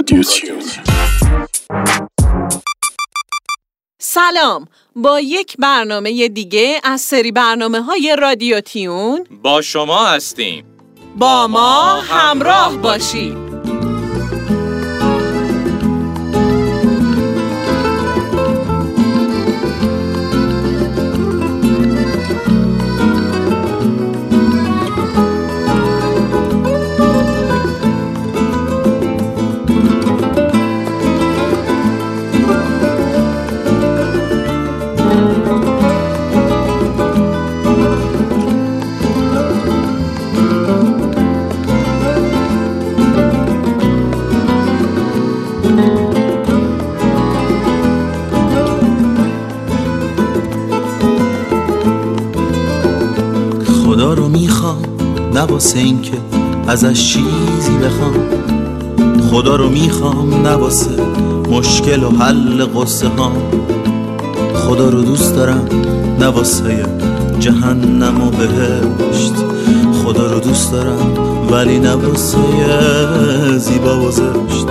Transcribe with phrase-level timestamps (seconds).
[0.00, 0.62] رادیو تیون
[3.98, 4.68] سلام.
[4.96, 10.64] با یک برنامه دیگه از سری برنامه های رادیو تیون با شما هستیم.
[11.16, 13.49] با ما همراه باشید.
[56.70, 58.14] ازش چیزی بخوام.
[59.30, 60.90] خدا رو می‌خوام نه واسه
[61.50, 63.32] مشکل و حل قصه ها.
[64.54, 65.68] خدا رو دوست دارم
[66.20, 66.86] نه واسه
[67.40, 69.32] جهنم و بهشت.
[70.04, 71.12] خدا رو دوست دارم
[71.50, 72.38] ولی نه واسه
[73.58, 74.66] زیبا و زشت.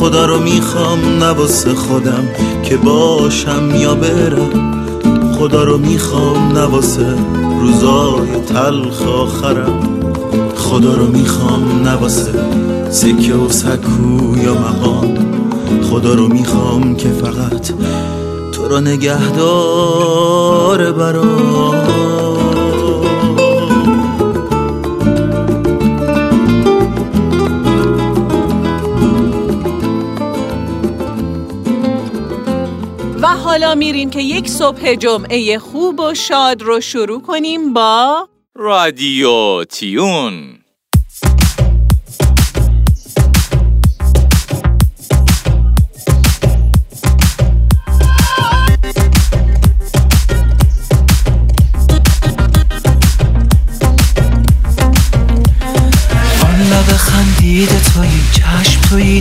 [0.00, 2.24] خدا رو می‌خوام نه واسه خودم
[2.62, 4.84] که باشم یا برم.
[5.38, 7.14] خدا رو می‌خوام نه واسه
[7.60, 9.97] روزای تلخ آخرم.
[10.68, 12.32] خدا رو می‌خوام نه واسه
[12.90, 15.14] سکه و سکو یا مقام.
[15.82, 17.72] خدا رو می‌خوام که فقط
[18.52, 20.12] تو رو نگهدار
[20.92, 21.88] برام.
[33.22, 39.64] و حالا میریم که یک صبح جمعه خوب و شاد رو شروع کنیم با رادیو
[39.64, 40.57] تیون.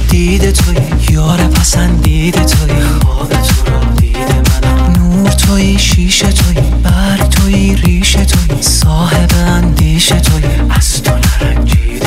[0.09, 0.77] دید توی
[1.09, 4.93] یار پسندید توی خواب تو را دید منم.
[4.93, 10.43] نور توی شیشه توی برگ توی ریشه توی صاحب اندیشه توی.
[10.69, 12.03] از تو نرنجید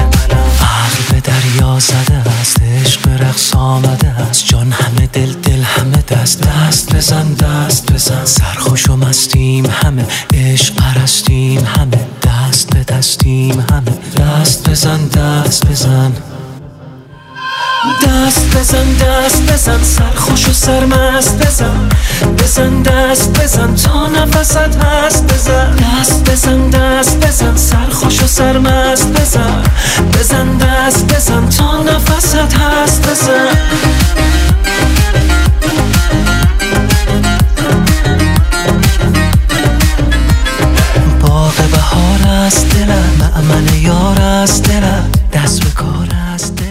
[0.61, 4.47] عقل به دریا زده است عشق رقص آمده است.
[4.47, 6.41] جان همه دل دل همه دست.
[6.41, 8.25] دست بزن دست بزن.
[8.25, 12.07] سرخوش و مستیم همه عشق پرستیم همه.
[12.23, 13.93] دست به دستیم همه.
[14.17, 16.13] دست بزن دست بزن.
[18.71, 21.89] بزن دست بزن سرخوش و سرمست بزن.
[22.39, 25.77] بزن دست بزن تا نفست هست بزن.
[25.77, 29.63] دست بزن دست بزن سرخوش و سرمست بزن.
[30.13, 33.57] بزن دست بزن تا نفست هست بزن.
[42.75, 45.11] دلم معمل یار است دلم.
[45.33, 46.70] دست به کار است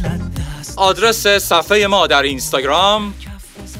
[0.79, 3.13] آدرس صفحه ما در اینستاگرام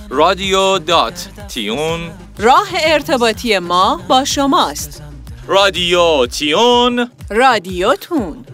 [0.10, 2.12] رادیو دات تیون.
[2.38, 5.04] راه ارتباطی ما با شماست.
[5.48, 7.12] رادیو تیون.
[7.30, 8.46] رادیوتون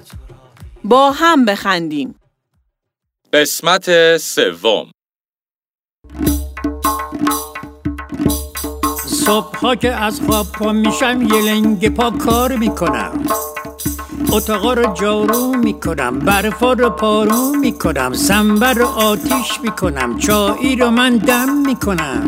[0.83, 2.16] با هم بخندیم.
[3.33, 4.91] قسمت سوم.
[9.06, 13.25] صبحها که از خواب پا میشم یه لنگ پا کار می‌کنم.
[14.31, 21.18] اتاقا رو جارو می‌کنم برفا رو پارو می‌کنم سنبر رو آتیش می‌کنم چایی رو من
[21.18, 22.28] دم می‌کنم.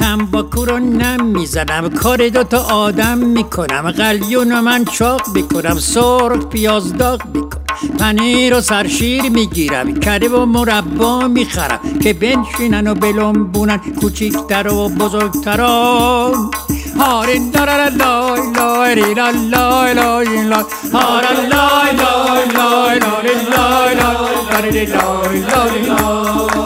[0.00, 6.92] تنباکو رو نم می‌زنم کار دوتا آدم می‌کنم قلیون رو من چاق می‌کنم سرخ پیاز
[6.92, 7.62] داغ می‌کنم
[7.98, 16.50] پنیر و سرشیر می‌گیرم کره و مربا می‌خرم که بنشینن و بلنبونن کوچیکتر و بزرگتران
[16.98, 23.94] هارین لای لای لای ری لا لای لای لای هارا لای لای لای لای لای
[23.94, 26.58] لای لای لای لای لای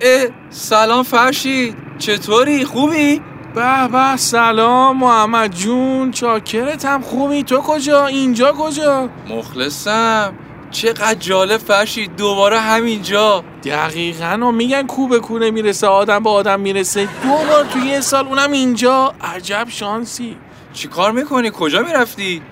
[0.00, 3.20] اه سلام فرشید چطوری؟ خوبی؟
[3.54, 6.10] به به سلام محمد جون.
[6.10, 7.42] چاکرتم خوبی.
[7.42, 10.47] تو کجا؟ اینجا کجا؟ مخلصم.
[10.70, 16.60] چقدر جالب فرشید دوباره همینجا دقیقا و میگن کو به کو می‌رسه آدم به آدم
[16.60, 20.36] می‌رسه دو بار تو یه سال اونم اینجا عجب شانسی
[20.72, 22.42] چی کار می‌کنی؟ کجا می‌رفتی؟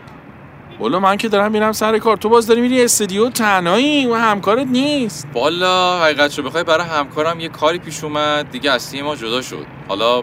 [0.79, 2.17] بولا من که دارم میرم سر کار.
[2.17, 5.27] تو باز داری میری استودیو؟ تنهایی و همکارت نیست.
[5.35, 8.51] والا حقیقت رو بخوای برای همکارم یه کاری پیش اومد.
[8.51, 9.67] دیگه اصلی ما جدا شد.
[9.89, 10.23] حالا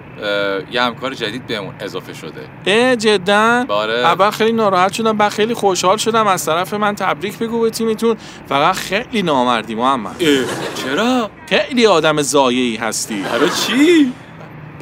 [0.72, 2.42] یه همکار جدید بهمون اضافه شده.
[2.66, 3.66] اه جدا.
[3.68, 3.94] باره.
[3.94, 6.28] اول خیلی ناراحت شدم بعد خیلی خوشحال شدم.
[6.28, 8.18] از طرف من تبریک بگو به تیمتون.
[8.50, 10.16] فقط خیلی نامردی محمد.
[10.20, 10.46] اه،
[10.84, 13.22] چرا؟ خیلی آدم زایعی هستی.
[13.22, 14.14] برای چی؟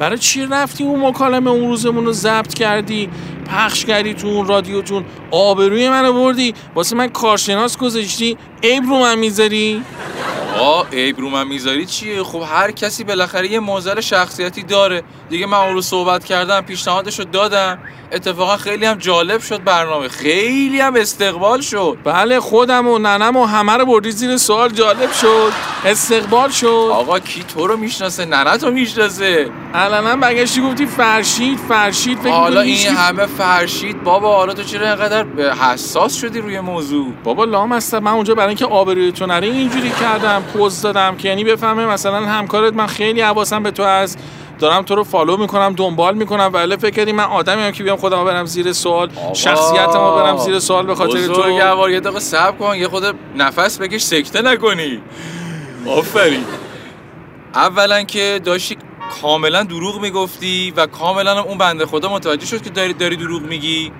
[0.02, 3.08] برای چی رفتی اون مکالمه اون روزمون رو ضبط کردی؟
[3.46, 9.18] پخش کردی تو اون رادیوتون؟ آبروی منو بردی؟ واسه من کارشناس گذاشتی؟ عیب رو من
[9.18, 9.82] می‌ذاری؟
[10.58, 15.02] آقا عیب رو من می‌ذاری؟ چیه؟ خب هر کسی بالاخره یه موزل شخصیتی داره.
[15.30, 17.78] دیگه من اون رو صحبت کردم پیشنهادش رو دادم.
[18.12, 20.08] اتفاقا خیلی هم جالب شد برنامه.
[20.08, 21.98] خیلی هم استقبال شد.
[22.04, 24.68] بله خودم و ننم و همه رو بردی زیر سوال.
[24.70, 25.52] جالب شد.
[25.84, 26.66] استقبال شد.
[26.92, 29.50] آقا کی تو رو می‌شناسه؟ ننه تو می‌شناسه.
[29.74, 34.86] الان برگشتی گفتی فرشید فرشید فکر حالا این هیچکی- همه فرشید بابا حالا تو چرا
[34.86, 39.46] اینقدر حساس شدی روی موضوع؟ بابا لام هستم من اونجا برای اینکه آبروی تو نره
[39.46, 40.41] اینجوری کردم.
[40.42, 44.18] پوز دادم که یعنی بفهمه مثلا همکارت من خیلی حواسم به تو هست.
[44.58, 47.96] دارم تو رو فالو می‌کنم دنبال می‌کنم ولی فکر کردی من آدمی هم که بیام
[47.96, 51.32] خودم برم زیر سوال شخصیتمو برم زیر سوال به خاطر تو.
[51.32, 53.04] بزرگوار یه دقیقه صبر کن یه خود
[53.36, 55.00] نفس بکش سکته نکنی.
[55.86, 56.44] آفرین.
[57.54, 58.76] اولا که داشتی
[59.22, 63.42] کاملا دروغ می‌گفتی و کاملا هم اون بنده خدا متوجه شد که داری داری دروغ
[63.42, 63.92] میگی.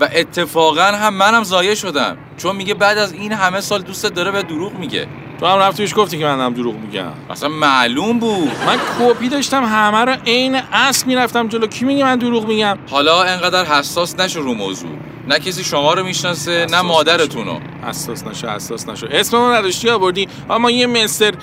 [0.00, 2.16] و اتفاقا هم منم ضایع شدم.
[2.36, 5.06] چون میگه بعد از این همه سال دوستت داره به دروغ میگه.
[5.42, 7.12] تو هم رفتیش گفتی که من دارم دروغ میگم.
[7.30, 8.50] اصلا معلوم بود.
[8.66, 11.66] من کپی داشتم همه رو عین اصل می‌رفتم جلو.
[11.66, 14.90] کی میگه من دروغ میگم؟ حالا انقدر حساس نشو رو موضوع.
[15.28, 19.06] نه کسی شما رو می‌شناسه نه مادرتونو حساس نشو حساس نشو.
[19.10, 20.28] اسممو نداشتی آوردی.
[20.50, 21.34] اما یه مستر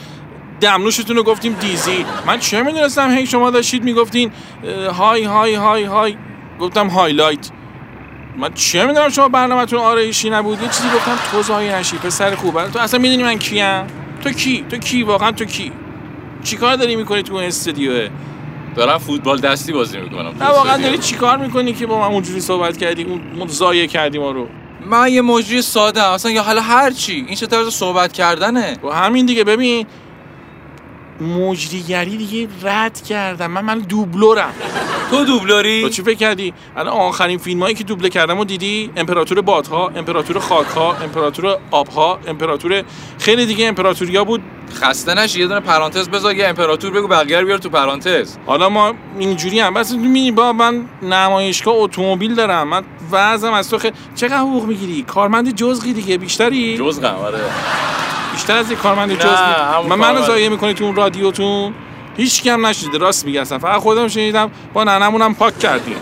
[0.61, 2.05] دمنوشتون رو گفتیم دیزی.
[2.27, 4.31] من چه می‌دونستم؟ هی شما داشتید می‌گفتین
[4.97, 6.17] های های های های.
[6.59, 7.49] گفتم هایلایت.
[8.39, 12.67] من چه می‌دونم شما برنامهتون آرایشی نبود؟ یه چیزی گفتم تو زایی نشی پسر خوبه
[12.67, 13.87] تو اصلا می‌دونی من کیم؟
[14.23, 15.71] تو کی؟ تو کی؟ واقعا تو کی؟
[16.43, 18.09] چیکار داری می‌کنی تو اون
[18.75, 22.77] دارم فوتبال دستی بازی می‌کنم نه واقعا داری چیکار می‌کنی که با من اونجوری صحبت
[22.77, 24.47] کردی؟ اون زایه کردی ما رو.
[24.85, 26.03] من یه مجری ساده.
[26.03, 27.13] اصلا یا حالا هر چی.
[27.13, 29.43] این چه طرز صحبت کردنه؟ و همین دیگه.
[29.43, 29.85] ببین
[31.21, 33.51] مجریگری دیگه رد کردم.
[33.51, 34.53] من من دوبلورم.
[35.11, 39.41] تو دوبلوری؟ چی فکر کردی؟ الان آخرین فیلم هایی که دوبله کردم و دیدی؟ امپراتور
[39.41, 42.83] بادها امپراتور خاکها امپراتور آبها امپراتور
[43.19, 44.41] خیلی دیگه امپراتوریا بود.
[44.81, 48.37] خسته نشی یه دونه پرانتز بذار یه امپراتور بگو بقیه رو بیار تو پرانتز.
[48.45, 49.73] حالا ما اینجوری هم.
[49.73, 52.67] بس می‌بینی با من نمایشگاه اتومبیل دارم.
[52.67, 57.39] من وضعم از تو خیلی چقدر حقوق می‌گیری؟ کارمند جزغی دیگه بیشتری؟ جز آره.
[58.31, 60.21] بیشتر از یک کارمند همون من منو.
[60.21, 61.73] ضایع می‌کنی تو اون رادیوتون؟
[62.17, 63.59] هیچ کم نشیده راست اصلا.
[63.59, 65.95] فقط خودم شنیدم با ننمونم پاک کردیم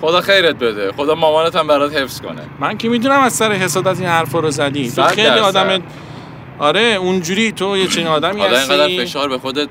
[0.00, 0.92] خدا خیرت بده.
[0.92, 2.42] خدا مامانت هم برات حفظ کنه.
[2.60, 4.90] من که می‌دونم از سر حسادت این حرفا رو زدی.
[4.90, 5.28] تو خیلی.
[5.28, 5.82] آدم
[6.58, 9.04] آره اونجوری تو یه چنین آدمی حالا اینقدر هستی.
[9.04, 9.68] فشار به خودت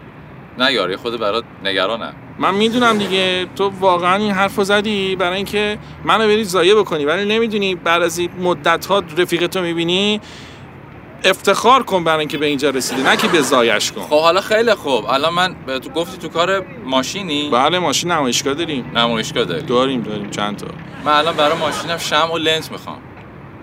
[0.57, 5.35] نیار یه خود برات نگرانم من می‌دونم دیگه تو واقعا این حرف رو زدی برای
[5.35, 7.05] اینکه منو بری ضایع بکنی.
[7.05, 10.21] ولی نمی‌دونی بعد از این مدت ها رفیق تو می‌بینی
[11.25, 14.01] افتخار کن برای اینکه به اینجا رسیدی نه که به ضایعش کن.
[14.01, 15.05] خب حالا خیلی خوب.
[15.05, 18.91] الان من به تو گفتی تو کار ماشینی؟ بله ماشین نمایشگاه داریم.
[18.95, 19.61] نمایشگاه داری.
[19.61, 20.29] داریم داریم.
[20.29, 20.67] چند تا.
[21.05, 22.97] من الان برای ماشینم شم و لنز می‌خوام.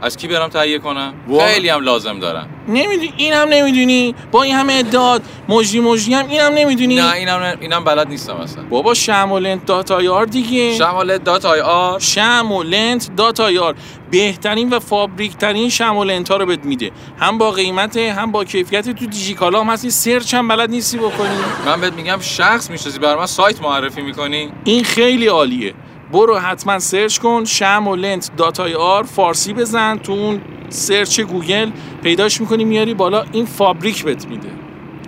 [0.02, 1.47] از کی برم تهیه کنم؟ وا.
[1.47, 2.49] خیلی هم لازم دارم.
[2.69, 4.14] نمی‌دونی این هم نمی‌دونی.
[4.31, 6.97] با این همه ادعات مجری مجری هم این هم نمی‌دونی.
[6.97, 8.62] نه اینم اینم بلد نیستم اصلا.
[8.64, 10.75] بابا شمع و لنت dot IR دیگه.
[10.75, 11.99] شمع و لنت dot IR.
[11.99, 13.75] شمع و لنت dot IR
[14.11, 16.90] بهترین و فابریک ترین شمع و لنت ها رو بهت میده.
[17.19, 19.90] هم با قیمت هم با کیفیت تو دیجیکالا هم هستی.
[19.90, 21.37] search هم بلد نیستی بکنی.
[21.66, 24.52] من بهت میگم شخص می‌شناسی برای من سایت معرفی می‌کنی.
[24.64, 25.75] این خیلی عالیه.
[26.12, 27.45] برو حتما search کن.
[27.45, 29.99] شمع و لنت dot IR فارسی بزن.
[29.99, 31.71] تو اون search Google
[32.02, 34.49] پیداش می‌کنی میاری بالا این فابریک بهت میده.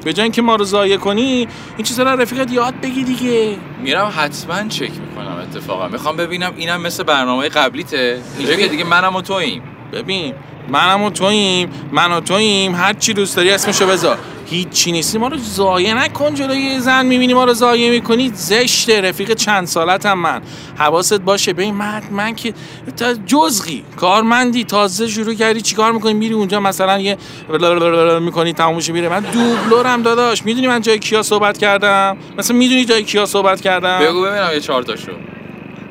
[0.04, 3.56] به جای اینکه ما رو ضایع کنی این چیزا رو رفیقت یاد بگیر دیگه.
[3.82, 5.88] میرم حتما چک می‌کنم اتفاقا.
[5.88, 8.20] می‌خوام ببینم اینم مثل برنامه قبلیته.
[8.38, 9.62] اینجا که دیگه منم و توییم.
[9.92, 10.34] ببین
[10.68, 12.74] منم و توییم من و توییم.
[12.74, 14.18] هر چی دوست داری اسمشو بذار.
[14.52, 15.18] هیچی نیستی.
[15.18, 17.06] ما رو ضایع نکن جلوی یه زن.
[17.06, 19.00] می‌بینی ما رو ضایع می‌کنی؟ زشته.
[19.00, 20.42] رفیق چند سالتم من.
[20.78, 21.52] حواست باشه.
[21.52, 22.54] ببین من من که
[22.96, 23.84] تا جزغی.
[23.96, 24.64] کارمندی.
[24.64, 25.60] تازه شروع کردی.
[25.60, 27.16] چیکار می‌کنی؟ میری اونجا مثلا یه
[28.20, 29.08] می‌کنی تمومش میره.
[29.08, 30.44] من دوبلورم داداش.
[30.44, 34.60] می‌دونی من جای کیا صحبت کردم؟ مثلا می‌دونی جای کیا صحبت کردم؟ بگو ببینم یه
[34.60, 35.12] چهار تاشو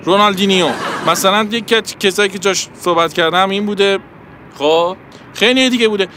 [0.04, 0.70] رونالدینیو.
[1.08, 1.66] مثلا یک
[2.00, 4.00] کسایی که جاش صحبت کردم این بوده.
[4.58, 4.98] خب؟
[5.34, 6.08] خیلی دیگه بوده.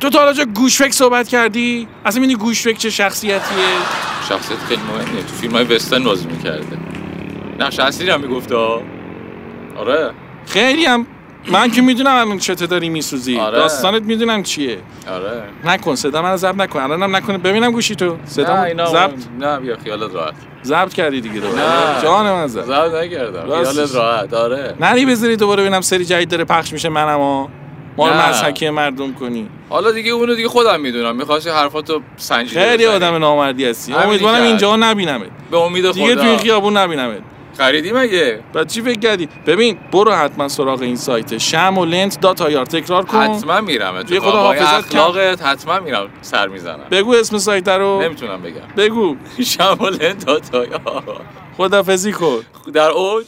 [0.00, 3.38] تو تا حالا جا گوشفک صحبت کردی؟ اصلا می‌دونی گوشفک چه شخصیتیه؟
[4.28, 5.22] شخصیت خیلی مهمیه.
[5.22, 6.78] تو فیلم های وسترن بازی می‌کرده.
[7.58, 8.54] نقش اصلی هم می‌گفته
[9.76, 10.10] آره.
[10.46, 11.06] خیلی هم.
[11.48, 13.38] من که می‌دونم الان چته داری میسوزی.
[13.38, 13.58] آره.
[13.58, 14.78] داستانت می‌دونم چیه.
[15.10, 15.42] آره.
[15.64, 16.80] نکن صدا من ضبط نکن.
[16.80, 17.38] الانم نکنه.
[17.38, 18.06] ببینم گوشی تو.
[18.06, 19.12] نه صدا ضبط.
[19.40, 20.34] نه بیا خیالت راحت.
[20.64, 21.62] ضبط کردی دیگه دوباره.
[21.62, 22.02] نه.
[22.02, 23.64] جان من زد زب نکردم.
[23.64, 24.34] خیالت راحت.
[24.34, 24.74] آره.
[24.80, 27.48] نری بذاری دوباره ببینم سری جدید داره پخش میشه منم
[28.00, 28.28] ما رو.
[28.28, 29.48] مزحکی مردم کنی.
[29.68, 31.16] حالا دیگه اونو دیگه خودم می‌دونم.
[31.16, 32.86] می‌خواستی حرفاتو سنجیده خیلی.
[32.86, 33.94] آدم نامردی هستی.
[33.94, 34.42] امیدوارم.
[34.42, 35.28] اینجا نبینمت.
[35.50, 37.20] به امید دیگه تو این خدا خیابون نبینمت.
[37.58, 41.38] خریدی مگه؟ بعد چی فکر کردی؟ ببین برو حتما سراغ این سایت.
[41.38, 43.18] شم و لنت دات آیار تکرار کن.
[43.18, 44.04] حتما میرم.
[44.10, 44.74] یه خدا حافظت.
[44.74, 46.08] اخلاقت حتما میرم.
[46.22, 46.86] سر می‌زنم.
[46.90, 48.02] بگو اسم سایت رو.
[48.02, 48.60] نمی‌تونم بگم.
[48.76, 49.16] بگو.
[49.44, 50.80] شمال داتایا
[51.56, 52.38] خدافزی کن.
[52.72, 53.26] در اوج.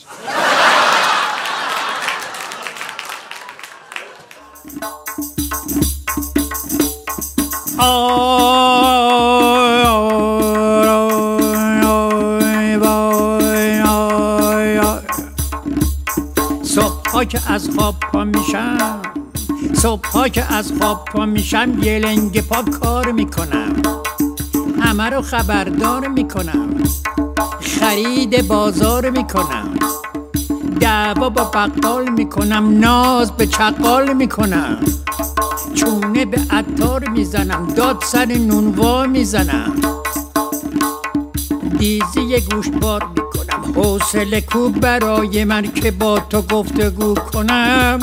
[16.62, 19.02] صبحها که از خواب پا میشم
[19.75, 23.83] صبحها که از خواب پا میشم یه لنگ پا کار می‌کنم.
[24.81, 26.83] همه رو خبردار می‌کنم.
[27.61, 29.79] خرید بازار می‌کنم.
[30.81, 34.79] دعوا با بقال می‌کنم ناز به چقال می‌کنم.
[35.75, 39.75] چونه به عطار می‌زنم داد سر نونوا می‌زنم
[41.79, 47.99] دیزی یه گوشبار می‌کنم حوصله کو برای من که با تو گفتگو کنم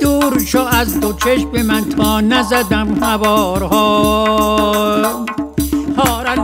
[0.00, 4.16] دور شو از دو چشم من تا نزدم هوارها
[5.96, 6.34] هارا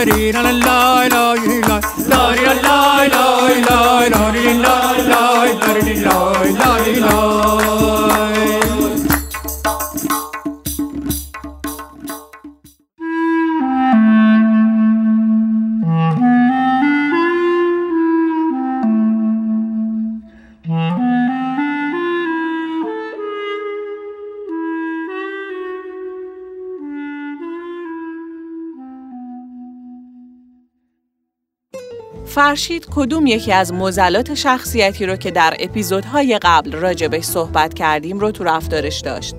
[0.00, 1.60] لای لای لای لای
[2.08, 4.54] لای لای لای لای لای
[6.54, 8.29] لای لای
[32.40, 38.30] فرشید کدوم یکی از مزلات شخصیتی رو که در اپیزودهای قبل راجبش صحبت کردیم رو
[38.30, 39.34] تو رفتارش داشت؟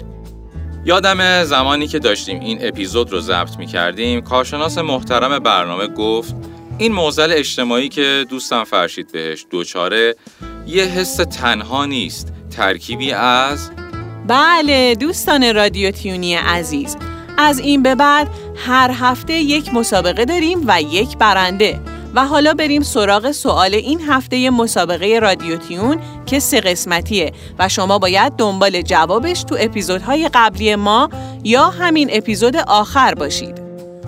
[0.86, 6.36] یادم زمانی که داشتیم این اپیزود رو ضبط می کردیم کارشناس محترم برنامه گفت
[6.77, 10.15] این موزل اجتماعی که دوستم فرشید بهش دوچاره
[10.67, 13.72] یه حس تنها نیست ترکیبی از
[14.27, 16.98] بله دوستان رادیو تیونی عزیز
[17.38, 21.79] از این به بعد هر هفته یک مسابقه داریم و یک برنده
[22.15, 28.00] و حالا بریم سراغ سوال این هفته مسابقه رادیو تیون که سه قسمتیه و شما
[28.00, 31.10] باید دنبال جوابش تو اپیزودهای قبلی ما
[31.44, 33.62] یا همین اپیزود آخر باشید.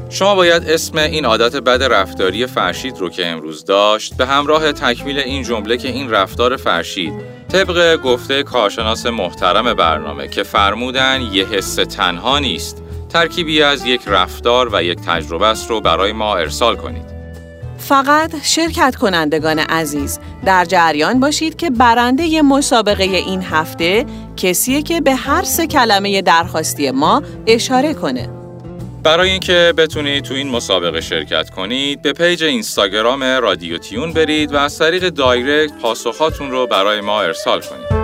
[0.09, 5.19] شما باید اسم این عادت بد رفتاری فرشید رو که امروز داشت به همراه تکمیل
[5.19, 7.13] این جمله که این رفتار فرشید
[7.51, 14.69] طبق گفته کارشناس محترم برنامه که فرمودن یه حس تنها نیست ترکیبی از یک رفتار
[14.73, 17.12] و یک تجربه است رو برای ما ارسال کنید.
[17.83, 24.05] فقط شرکت کنندگان عزیز در جریان باشید که برنده مسابقه این هفته
[24.37, 28.29] کسیه که به هر سه کلمه درخواستی ما اشاره کنه.
[29.03, 34.57] برای اینکه بتونید تو این مسابقه شرکت کنید به page اینستاگرام رادیو تیون برید و
[34.57, 38.02] از طریق direct پاسخاتون رو برای ما ارسال کنید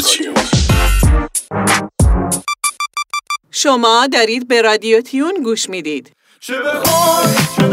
[0.00, 0.34] تیون.
[3.50, 6.12] شما دارید به رادیو تیون گوش می‌دید.
[6.40, 7.68] چه بخوای چه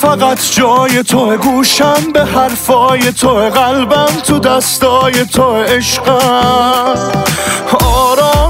[0.00, 7.12] فقط جای تو گوشم به حرفای تو قلبم تو دستای تو عشقم.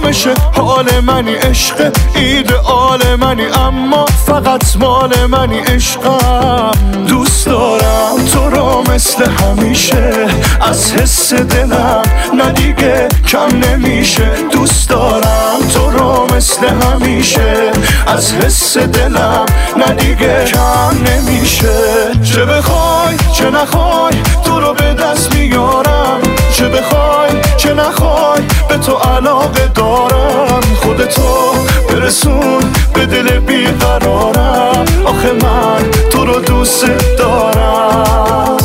[0.09, 6.71] آرامش حال منی عشق ایدئال منی اما فقط مال منی عشقم.
[7.09, 10.13] دوست دارم تو رو مثل همیشه
[10.61, 12.03] از حس دلم
[12.35, 14.31] نه دیگه کم نمیشه.
[14.53, 17.71] دوست دارم تو رو مثل همیشه
[18.07, 19.47] از حس دلم
[19.77, 21.79] نه دیگه کم نمیشه.
[22.25, 26.21] چه بخوای چه نخوای تو رو به دست میارم.
[26.53, 31.53] چه بخوای چه نخوای به تو علاقه دارم خودتو
[31.89, 32.61] برسون
[32.95, 34.85] به دل بیقرارم.
[35.05, 36.85] آخه من تو رو دوست
[37.19, 38.57] دارم.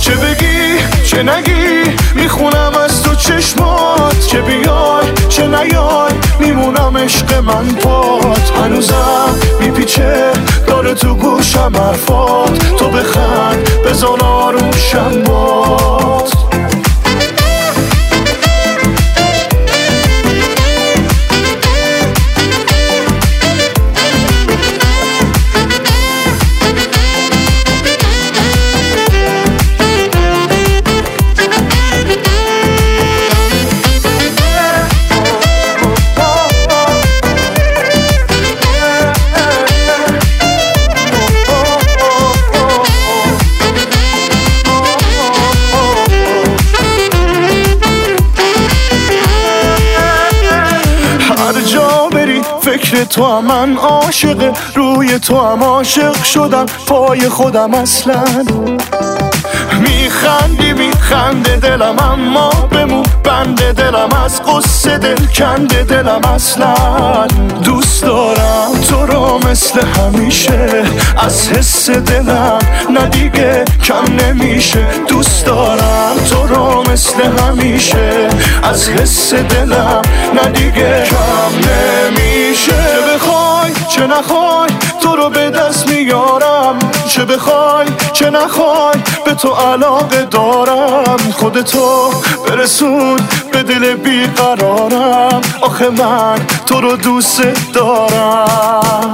[0.00, 4.26] چه بگی چه نگی؟ می‌خونم از تو چشمات.
[4.26, 8.52] چه بیای چه نیای؟ میمونم عشق من پات.
[8.64, 10.32] هنوزم میپیچه
[10.66, 12.76] داره تو گوشم حرفات.
[12.78, 16.41] تو بخند بزن آروشم بات هر
[53.14, 58.24] تو هم من عاشق روی تو هم عاشق شدم پای خودم اصلا.
[59.80, 63.02] میخندی میخنده دلم اما بمون.
[63.24, 66.74] بنده دلم از قصه دل کنده دلم اصلا.
[67.64, 70.82] دوست دارم تو رو مثل همیشه.
[71.18, 72.58] از حس دلم
[72.90, 74.86] نه دیگه کم نمیشه.
[75.08, 78.28] دوست دارم تو رو مثل همیشه.
[78.62, 80.02] از حس دلم
[80.34, 82.31] نه دیگه کم نمیشه.
[83.92, 84.70] چه نخوای؟
[85.02, 86.78] تو رو به دست میارم.
[87.08, 91.16] چه بخوای؟ چه نخوای؟ به تو علاقه دارم.
[91.32, 92.10] خودتو
[92.48, 93.20] برسون
[93.52, 95.40] به دل بیقرارم.
[95.60, 97.42] آخه من تو رو دوست
[97.74, 99.12] دارم.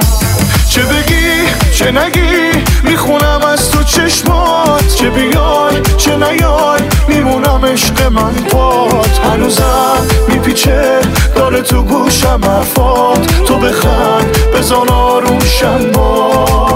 [0.71, 8.35] چه بگی؟ چه نگی؟ می‌خونم از تو چشمات چه بیای چه نیای میمونم عشق من
[8.35, 9.19] پات.
[9.19, 11.01] هنوزم میپیچه
[11.35, 13.27] داره تو گوشم حرفات.
[13.45, 16.68] تو بخند بزن آروشم بات حامد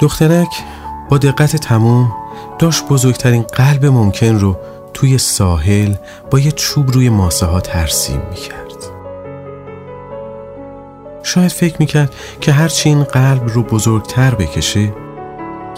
[0.00, 0.48] دخترک
[1.08, 2.12] با دقت تمام
[2.58, 4.56] داشت بزرگترین قلب ممکن رو
[4.94, 5.94] توی ساحل
[6.30, 8.60] با یه چوب روی ماسه ها ترسیم می‌کرد.
[11.22, 14.92] شاید فکر می‌کرد که هرچی این قلب رو بزرگتر بکشه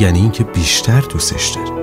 [0.01, 1.82] یعنی اینکه بیشتر دوستش داره.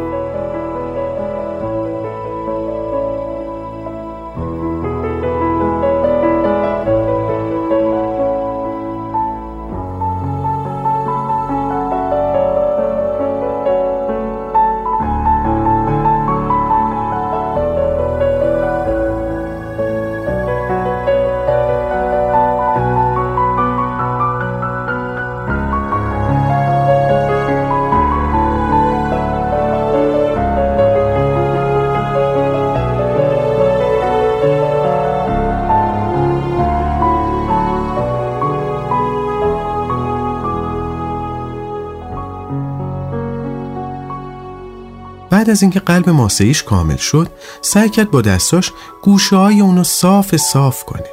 [45.49, 47.27] بعد از اینکه قلب ماسهیش کامل شد
[47.61, 51.05] سعی کرد با دستاش گوشه های اونو صاف صاف کنه.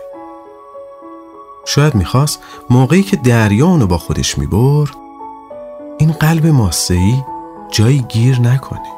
[1.66, 2.38] شاید می‌خواست
[2.70, 4.90] موقعی که دریا اونو با خودش میبر
[5.98, 7.24] این قلب ماسهی
[7.70, 8.88] جایی گیر نکنه.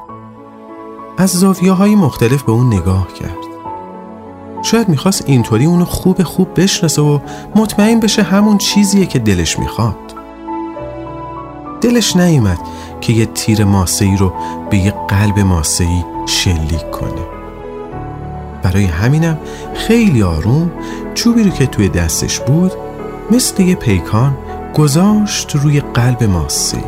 [1.18, 3.38] از زاویه های مختلف به اون نگاه کرد.
[4.62, 7.18] شاید می‌خواست اینطوری اونو خوب خوب بشناسه و
[7.54, 10.14] مطمئن بشه همون چیزیه که دلش می‌خواد.
[11.80, 12.58] دلش نیومد
[13.00, 14.32] که یه تیر ماسه‌ای رو
[14.70, 17.26] به یه قلب ماسه‌ای شلیک کنه.
[18.62, 19.38] برای همینم
[19.74, 20.70] خیلی آروم
[21.14, 22.72] چوبی رو که توی دستش بود
[23.30, 24.36] مثل یه پیکان
[24.74, 26.84] گذاشت روی قلب ماسه‌ای.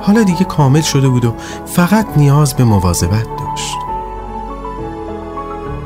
[0.00, 1.34] حالا دیگه کامل شده بود و
[1.66, 3.76] فقط نیاز به مواظبت داشت.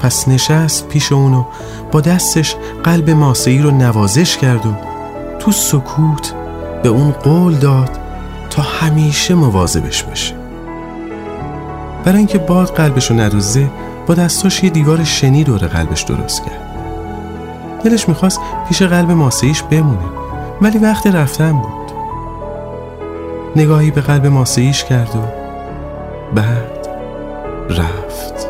[0.01, 1.45] پس نشست پیش اونو
[1.93, 4.71] با دستش قلب ماسه‌ای رو نوازش کرد و
[5.39, 6.35] تو سکوت
[6.83, 8.00] به اون قول داد
[8.51, 10.35] تا همیشه مواظبش باشه.
[12.05, 13.71] برای اینکه باد قلبشو نروزه
[14.07, 16.71] با دستاش یه دیوار شنی دور قلبش درست کرد.
[17.85, 20.07] دلش می‌خواست پیش قلب ماسهیش بمونه
[20.61, 21.93] ولی وقت رفتن بود.
[23.57, 25.21] نگاهی به قلب ماسهیش کرد و
[26.35, 26.89] بعد
[27.71, 28.50] رفت.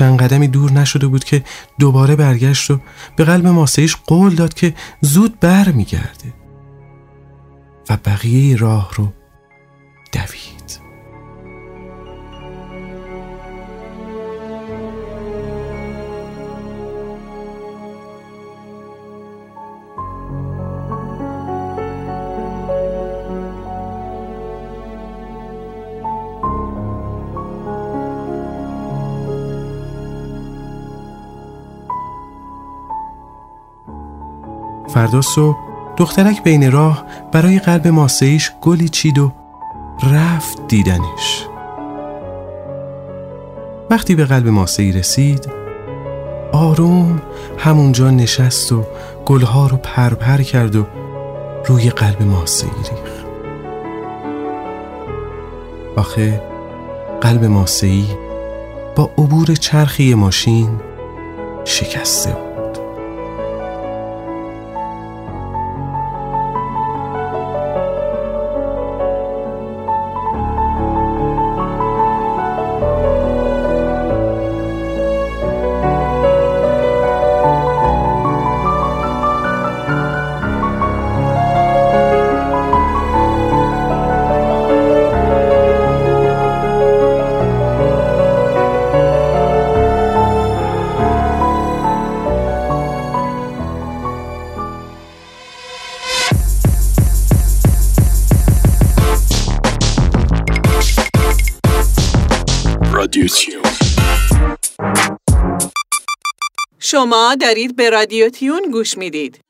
[0.00, 1.44] چند قدمی دور نشده بود که
[1.78, 2.80] دوباره برگشت و
[3.16, 6.34] به قلب ماسهیش قول داد که زود بر میگرده
[7.90, 9.12] و بقیه راه رو
[10.12, 10.39] دوید.
[34.94, 35.56] فردا صبح
[35.96, 39.32] دخترک بین راه برای قلب ماسهیش گلی چید و
[40.12, 41.46] رفت دیدنش.
[43.90, 45.48] وقتی به قلب ماسهی رسید
[46.52, 47.22] آروم
[47.58, 48.84] همونجا نشست و
[49.26, 50.86] گلها رو پرپر کرد و
[51.66, 53.26] روی قلب ماسهی ریخت.
[55.96, 56.42] آخه
[57.20, 58.06] قلب ماسهی
[58.96, 60.68] با عبور چرخی ماشین
[61.64, 62.49] شکسته بود.
[106.90, 109.40] شما دارید به رادیو تیون گوش می‌دید.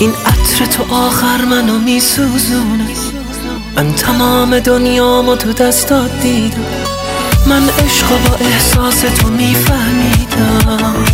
[0.00, 2.88] این عطر تو آخر منو میسوزونه.
[3.76, 6.66] من تمام دنیامو تو دستات دیدم.
[7.46, 11.04] من عشق با احساس تو میفهمیدم.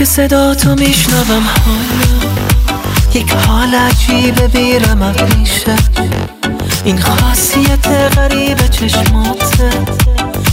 [0.00, 1.42] که صدا تو میشنوم.
[1.64, 2.34] حالا
[3.14, 5.76] یک حال عجیب بیرم میشه
[6.84, 7.86] این خاصیت
[8.16, 9.70] غریب چشماته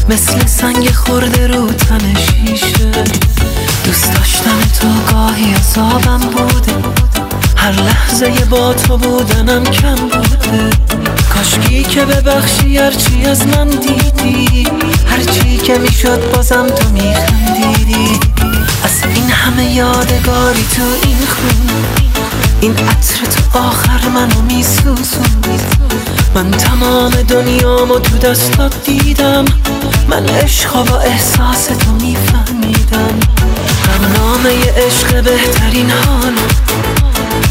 [0.09, 2.91] مثل سنگ خورده رو تن شیشه.
[3.85, 6.73] دوست داشتن تو گاهی عذابم بوده.
[7.55, 10.69] هر لحظه با تو بودنم کم بوده.
[11.33, 14.67] کاشکی که ببخشی هرچی از من دیدی.
[15.07, 18.19] هرچی که می‌شد بازم تو میخندیدی.
[18.87, 21.69] از این همه یادگاری تو این خون.
[22.61, 25.25] این عطر تو آخر منو میسوزون
[26.35, 29.45] من تمام دنیامو تو دستات دیدم.
[30.09, 33.19] من عشق با احساس تو میفهمیدم.
[33.87, 36.35] برنامه عشق بهترین حالم.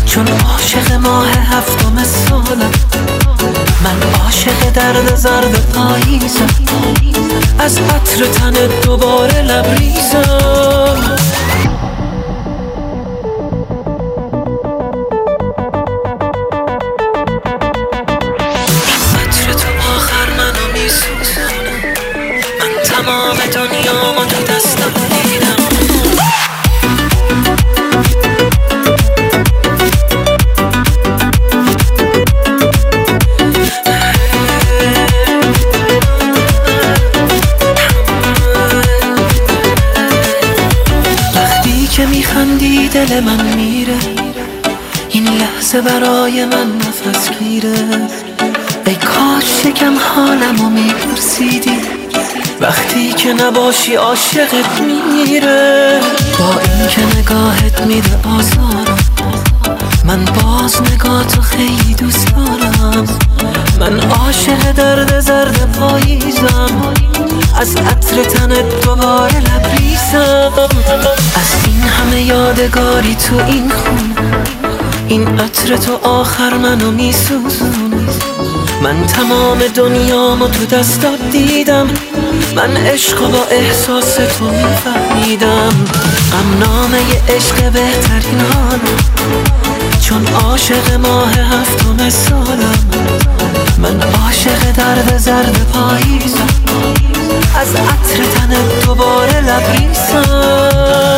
[0.07, 2.71] چون عاشق ماه هفتم سالم.
[3.85, 6.47] من عاشق درد زرد پاییزم.
[7.59, 11.16] از عطر تن دوباره لبریزم.
[43.09, 43.99] دل من میره.
[45.09, 47.75] این لحظه برای من نفس گیره.
[48.87, 51.71] ای کاش شکم میپرسیدی
[52.61, 56.01] و وقتی که نباشی عاشقت میره.
[56.39, 58.99] با این که نگاهت میده آزارم.
[60.05, 63.05] من باز نگاه خیلی دوست دارم.
[63.81, 66.93] من عاشق درد زرد پاییزم.
[67.61, 70.53] از عطر تنت دوباره لبریزم.
[71.37, 74.15] از این همه یادگاری تو این خون.
[75.09, 78.09] این عطر تو آخر منو میسوزون.
[78.83, 81.89] من تمام دنیامو تو دستات دیدم.
[82.57, 85.85] من عشق با احساس تو میفهمیدم.
[86.33, 88.81] غم نامه عشق بهترین حالم.
[90.01, 92.79] چون عاشق ماه هفتم سالم.
[93.79, 96.47] من عاشق درد زرد پاییزم.
[97.61, 98.55] از عطر تن
[98.87, 101.17] دوباره لبریزم.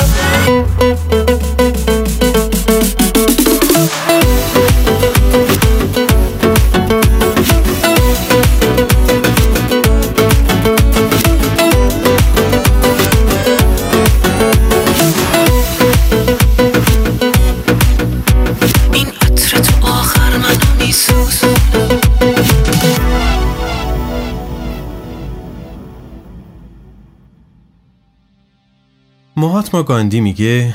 [29.58, 30.74] مهاتما گاندی میگه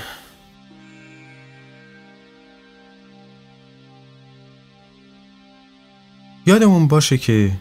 [6.45, 7.51] یادمون باشه که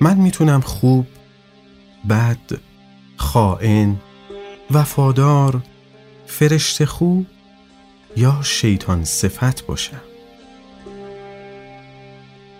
[0.00, 1.06] من می‌تونم خوب،
[2.08, 2.38] بد،
[3.16, 3.96] خائن،
[4.70, 5.62] وفادار،
[6.26, 7.26] فرشته خوب
[8.16, 10.00] یا شیطان صفت باشم.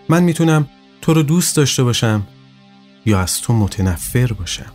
[0.09, 0.69] من می‌تونم
[1.03, 2.27] تو رو دوست داشته باشم
[3.07, 4.73] یا از تو متنفر باشم.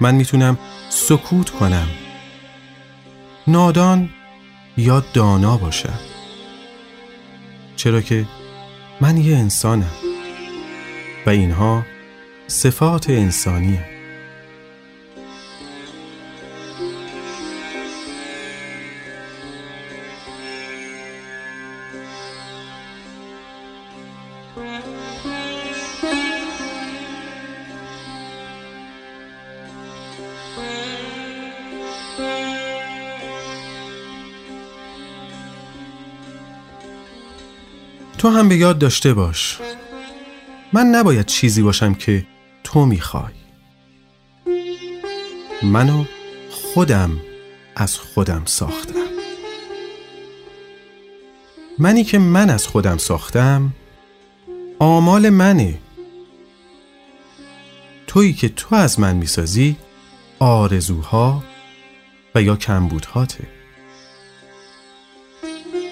[0.00, 0.58] من می‌تونم
[0.88, 1.88] سکوت کنم.
[3.46, 4.10] نادان
[4.76, 5.98] یا دانا باشم
[7.76, 8.26] چرا که
[9.00, 9.92] من یه انسانم.
[11.26, 11.86] و اینها
[12.46, 13.89] صفات انسانیه.
[38.40, 39.58] هم به یاد داشته باش.
[40.72, 42.26] من نباید چیزی باشم که
[42.64, 43.32] تو می‌خوای.
[45.62, 46.04] منو
[46.50, 47.20] خودم
[47.76, 48.94] از خودم ساختم.
[51.78, 53.72] منی که من از خودم ساختم
[54.78, 55.78] آمال منه.
[58.06, 59.76] تویی که تو از من می‌سازی
[60.38, 61.44] آرزوها
[62.34, 63.44] و یا کمبودهاته.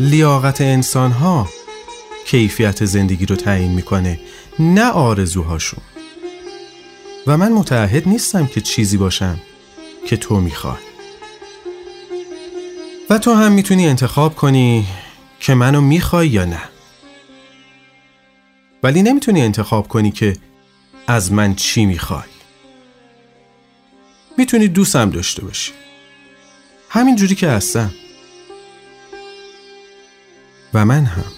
[0.00, 1.48] لیاقت انسانها
[2.28, 4.20] کیفیت زندگی رو تعیین می‌کنه
[4.58, 5.80] نه آرزوهاشون.
[7.26, 9.40] و من متعهد نیستم که چیزی باشم
[10.06, 10.82] که تو می‌خوای.
[13.10, 14.86] و تو هم می‌تونی انتخاب کنی
[15.40, 16.62] که منو می‌خوای یا نه.
[18.82, 20.36] ولی نمی‌تونی انتخاب کنی که
[21.06, 22.28] از من چی می‌خوای.
[24.38, 25.72] می‌تونی دوستم داشته باشی.
[26.90, 27.94] همین جوری که هستم.
[30.74, 31.37] و من هم.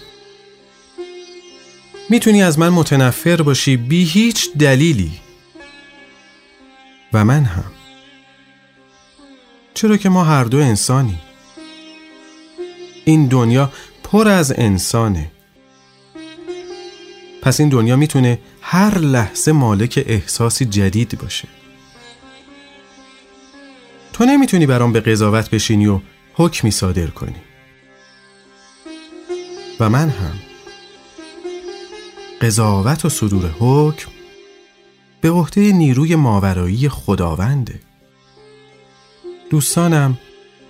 [2.11, 5.11] می‌تونی از من متنفر باشی بی هیچ دلیلی.
[7.13, 7.71] و من هم.
[9.73, 11.19] چرا که ما هر دو انسانی
[13.05, 13.71] این دنیا
[14.03, 15.31] پر از انسانه.
[17.41, 21.47] پس این دنیا می‌تونه هر لحظه مالک احساسی جدید باشه.
[24.13, 25.99] تو نمی‌تونی برام به قضاوت بشینی و
[26.33, 27.41] حکمی صادر کنی.
[29.79, 30.50] و من هم.
[32.41, 34.11] قضاوت و صدور حکم
[35.21, 37.79] به عهده نیروی ماورایی خداونده.
[39.49, 40.17] دوستانم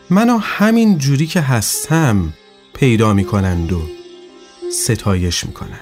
[0.09, 2.33] منو همین جوری که هستم
[2.73, 3.81] پیدا می‌کنند و
[4.71, 5.79] ستایش می‌کنن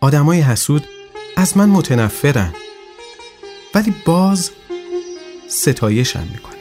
[0.00, 0.84] آدمای حسود
[1.36, 2.54] از من متنفرن
[3.74, 4.50] ولی باز
[5.48, 6.54] ستایشم می‌کنن.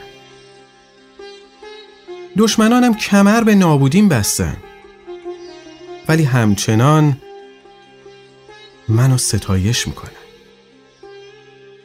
[2.38, 4.58] دشمنانم کمر به نابودیم بستن
[6.08, 7.18] ولی همچنان
[8.90, 10.12] منو ستایش می‌کنن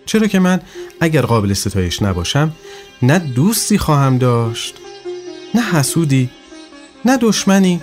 [0.06, 0.60] چرا که من
[1.00, 2.52] اگر قابل ستایش نباشم
[3.02, 4.74] نه دوستی خواهم داشت
[5.54, 6.30] نه حسودی
[7.04, 7.80] نه دشمنی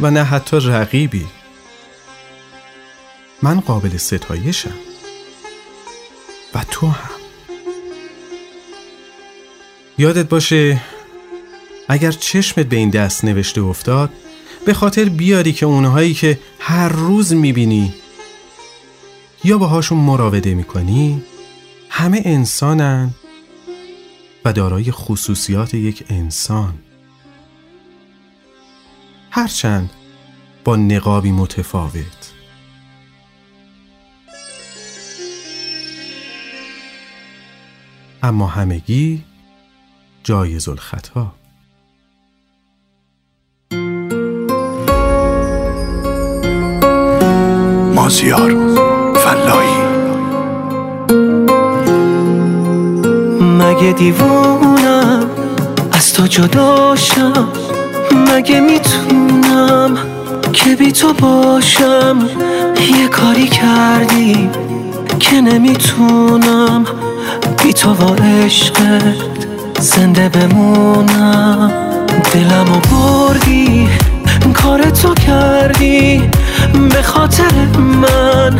[0.00, 1.26] و نه حتی رقیبی.
[3.42, 4.74] من قابل ستایشم.
[6.54, 7.10] و تو هم.
[9.98, 10.80] یادت باشه
[11.88, 14.10] اگر چشمت به این دست نوشته افتاد
[14.66, 17.94] به خاطر بیاری که اونهایی که هر روز می‌بینی
[19.44, 21.22] یا باهاشون مراوده می‌کنی؟
[21.90, 23.10] همه انسانن
[24.44, 26.74] و دارای خصوصیات یک انسان.
[29.30, 29.90] هرچند
[30.64, 32.32] با نقابی متفاوت.
[38.22, 39.24] اما همگی
[40.24, 41.34] جایز الخطا.
[47.94, 48.59] مازیار.
[53.80, 55.26] مگه دیوونم؟
[55.92, 57.48] از تو جداشم
[58.12, 59.98] مگه می‌تونم
[60.52, 62.18] که بی تو باشم؟
[63.00, 64.50] یه کاری کردی
[65.18, 66.84] که نمی‌تونم.
[67.62, 69.16] بی تو با عشقت
[69.78, 71.72] زنده بمونم.
[72.32, 73.88] دلمو بردی
[74.54, 76.22] کار تو کردی.
[76.90, 78.58] به خاطر من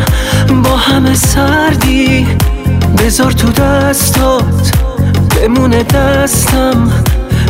[0.63, 2.27] با همه سردی.
[2.97, 4.80] بذار تو دستات
[5.35, 6.91] بمونه دستم.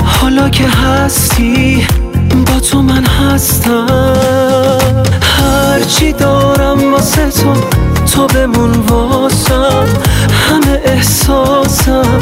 [0.05, 1.87] حالا که هستی
[2.47, 4.77] با تو من هستم.
[5.21, 7.53] هرچی دارم واسه تو
[8.13, 9.85] تو بمون واسم.
[10.49, 12.19] همه احساسم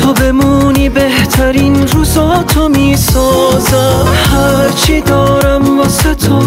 [0.00, 4.06] تو بمونی بهترین روزاتو می‌سازم.
[4.32, 6.42] هرچی دارم واسه تو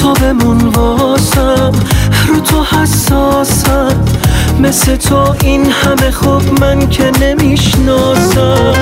[0.00, 0.91] تو بمون واسم
[4.62, 8.74] مثل تو این همه خوب من که نمی‌شناسم.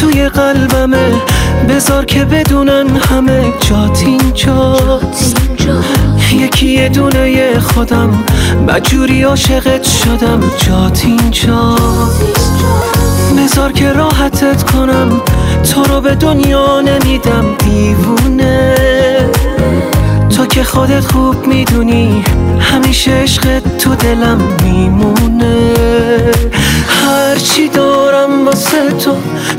[0.00, 1.07] توی قلبمه.
[1.78, 5.36] بذار که بدونن همه جات اینجاست.
[6.32, 8.24] یکی یه دونه خودم
[8.68, 12.22] بجوری عاشقت شدم جات اینجاست.
[13.38, 15.20] بذار که راحتت کنم
[15.72, 18.74] تو رو به دنیا نمیدم دیوونه.
[20.36, 22.24] تو که خودت خوب می‌دونی
[22.60, 25.74] همیشه عشقت تو دلم میمونه.
[26.88, 29.16] هرچی دارم واسه تو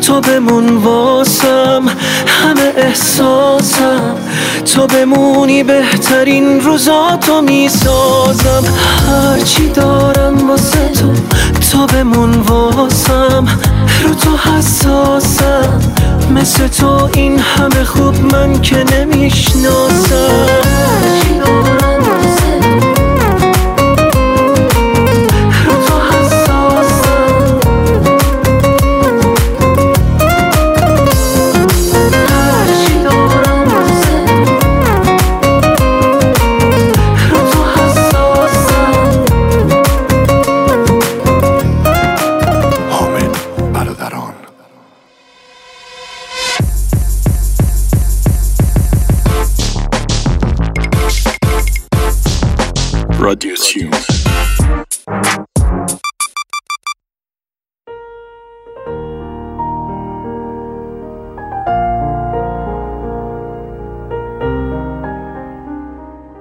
[0.09, 1.83] تو بمون واسم
[2.27, 4.15] همه احساسم.
[4.73, 8.63] تو بمونی بهترین روزاتو می‌سازم.
[9.09, 11.13] هرچی دارم واسه تو
[11.71, 13.45] تو بمون واسم.
[14.03, 15.79] رو تو حساسم
[16.35, 20.58] مثل تو این همه خوب من که نمی‌شناسم.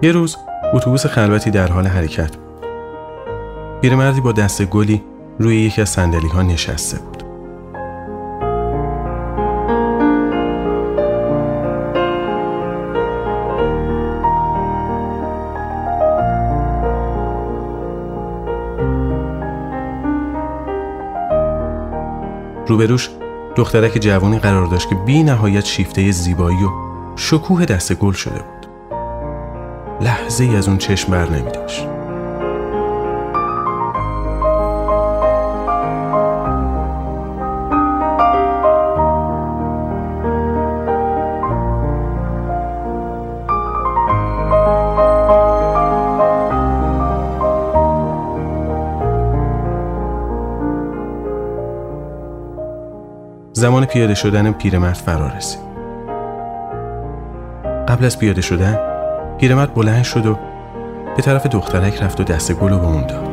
[0.03, 0.37] یه روز
[0.75, 2.67] اتوبوس خلوتی در حال حرکت بود.
[3.81, 5.03] پیرمردی با دست گلی
[5.39, 7.23] روی یکی از صندلی ها نشسته بود.
[22.67, 23.11] روبروش
[23.57, 26.69] دخترک جوانی قرار داشت که بی نهایت شیفته زیبایی و
[27.17, 28.58] شکوه دست گل شده بود.
[30.01, 31.87] لحظه ای از اون چشم بر نمی داشت.
[53.53, 55.61] زمان پیاده شدن پیرمرد فرا رسید.
[57.89, 58.88] قبل از پیاده شدن
[59.39, 60.39] پیرمرد بلند شد و
[61.17, 63.29] به طرف دخترک رفت و دست گل رو به اون داد.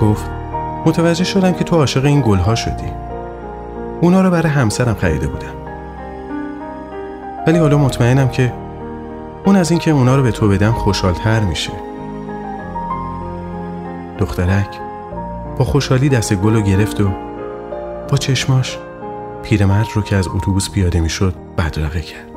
[0.00, 0.26] گفت
[0.86, 2.92] متوجه شدم که تو عاشق این گلها شدی
[4.00, 5.54] اونا رو برای همسرم خریده بودم
[7.46, 8.52] ولی حالا مطمئنم که
[9.44, 11.72] اون از اینکه اونا رو به تو بدم خوشحالتر میشه.
[14.18, 14.78] دخترک
[15.58, 17.10] با خوشحالی دست گل رو گرفت و
[18.10, 18.78] با چشماش
[19.42, 22.31] پیرمرد رو که از اتوبوس پیاده می‌شد بدرقه کرد.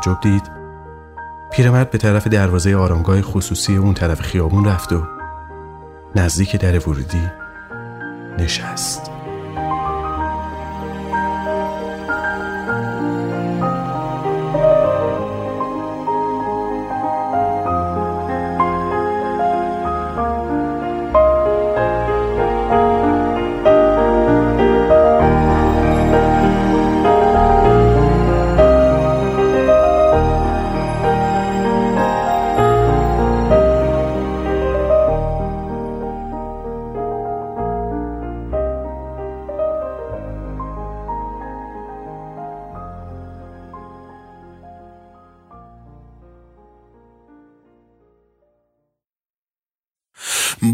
[0.00, 0.50] تعجب دید.
[1.52, 5.06] پیرمرد به طرف دروازه آرامگاه خصوصی اون طرف خیابون رفت و
[6.16, 7.30] نزدیک در ورودی
[8.38, 9.09] نشست.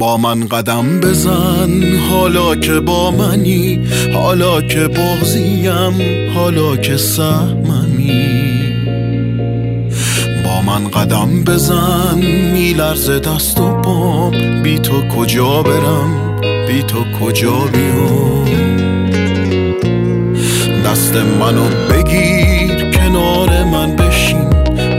[0.06, 1.98] با من قدم بزن.
[2.10, 3.80] حالا که با منی
[4.14, 8.28] حالا که بغزیم حالا که سهممی.
[10.44, 12.18] با من قدم بزن.
[12.52, 14.62] میلرزه دست و پام.
[14.62, 18.44] بی تو کجا برم؟ بی تو کجا بیام؟
[20.84, 24.48] دست منو بگیر کنار من بشین.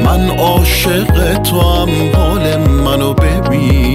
[0.05, 3.86] من عاشق تو هم حال منو ببین.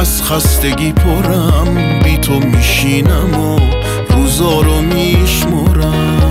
[0.00, 3.60] از خستگی پرم بی تو میشینم و
[4.10, 6.30] روزا رو میشمرم.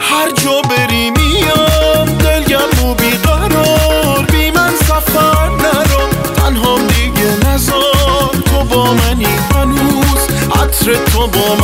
[0.00, 8.30] هر جا بری میام دلگم و بیقرار بی من سفر نرو تنهام دیگه نزار.
[8.44, 10.28] تو با منی هنوز
[10.62, 11.63] عطر تو با منه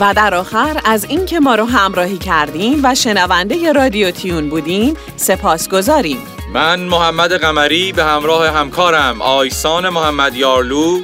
[0.00, 5.68] و در آخر از اینکه ما رو همراهی کردین و شنونده رادیو تیون بودین سپاس
[5.68, 6.18] گذاریم.
[6.54, 11.00] من محمد قمری به همراه همکارم آیسان محمد یارلو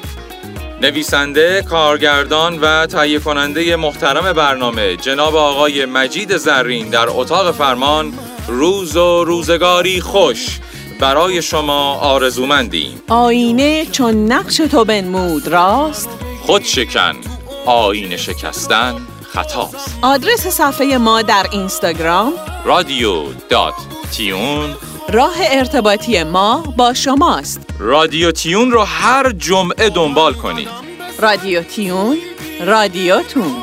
[0.83, 8.13] نویسنده، کارگردان و تهیه کننده محترم برنامه جناب آقای مجید زرین در اتاق فرمان
[8.49, 10.59] روز و روزگاری خوش
[11.01, 13.03] برای شما آرزومندیم.
[13.09, 16.09] آینه چون نقش تو بنمود راست؟
[16.43, 17.30] خود شکن.
[17.67, 19.99] آینه شکستن خطاست.
[20.03, 22.33] آدرس صفحه ما در اینستاگرام.
[22.65, 23.75] رادیو دات
[24.13, 24.77] تیون.
[25.09, 27.61] راه ارتباطی ما با شماست.
[27.79, 30.69] رادیو تیون رو هر جمعه دنبال کنید.
[31.19, 32.19] رادیو تیون
[32.67, 33.57] رادیوتون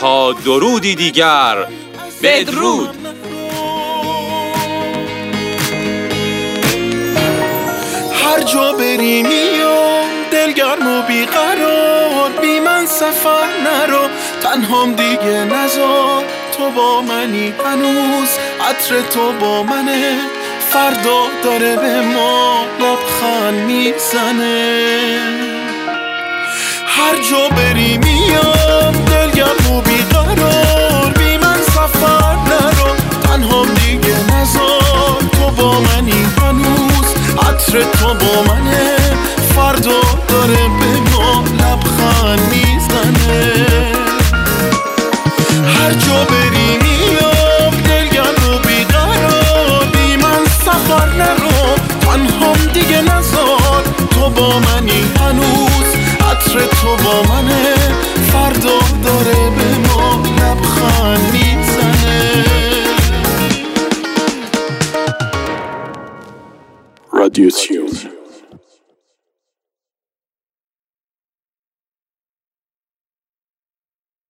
[0.00, 1.66] تا درودی دیگر
[2.22, 2.88] بدرود.
[8.12, 14.08] هر جا بری میام دلگرم و بیقرار بی من سفر نرو.
[14.42, 16.24] تنهام دیگه نزار
[16.56, 18.28] تو با منی هنوز.
[18.68, 20.18] عطر تو با منه
[20.70, 24.80] فردا داره به ما لبخند می‌زنه.
[26.86, 31.12] هر جا بری میام دلگرم و بیقرار.
[31.18, 32.96] بی من سفر نرو.
[33.22, 37.14] تنهام دیگه نزار تو با منی هنوز.
[37.48, 38.89] عطر تو با منه
[52.80, 53.82] دیگه نزار.
[54.10, 55.94] تو با منی هنوز
[56.30, 57.74] عطر تو با منه.
[58.32, 62.44] فردا داره به ما لبخند می‌زنه.
[67.12, 67.50] رادیو